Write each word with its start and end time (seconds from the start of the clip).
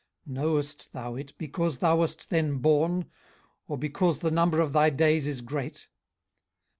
18:038:021 0.27 0.33
Knowest 0.33 0.93
thou 0.93 1.15
it, 1.15 1.33
because 1.37 1.77
thou 1.77 1.95
wast 1.97 2.29
then 2.31 2.57
born? 2.57 3.05
or 3.67 3.77
because 3.77 4.17
the 4.17 4.31
number 4.31 4.59
of 4.59 4.73
thy 4.73 4.89
days 4.89 5.27
is 5.27 5.41
great? 5.41 5.89